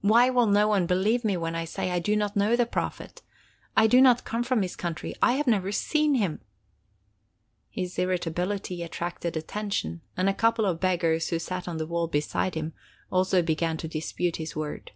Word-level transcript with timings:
Why 0.00 0.30
will 0.30 0.46
no 0.46 0.68
one 0.68 0.86
believe 0.86 1.24
me 1.24 1.36
when 1.36 1.56
I 1.56 1.64
say 1.64 1.86
that 1.88 1.94
I 1.94 1.98
do 1.98 2.14
not 2.14 2.36
know 2.36 2.54
the 2.54 2.66
Prophet? 2.66 3.20
I 3.76 3.88
do 3.88 4.00
not 4.00 4.24
come 4.24 4.44
from 4.44 4.62
his 4.62 4.76
country. 4.76 5.12
I 5.20 5.32
have 5.32 5.48
never 5.48 5.72
seen 5.72 6.14
him." 6.14 6.40
His 7.68 7.98
irritability 7.98 8.84
attracted 8.84 9.36
attention, 9.36 10.02
and 10.16 10.28
a 10.28 10.34
couple 10.34 10.66
of 10.66 10.78
beggars 10.78 11.30
who 11.30 11.40
sat 11.40 11.66
on 11.66 11.78
the 11.78 11.86
wall 11.88 12.06
beside 12.06 12.54
him 12.54 12.74
also 13.10 13.42
began 13.42 13.76
to 13.78 13.88
dispute 13.88 14.36
his 14.36 14.54
word. 14.54 14.92